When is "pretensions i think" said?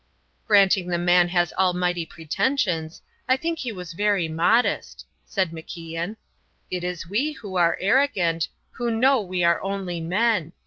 2.07-3.59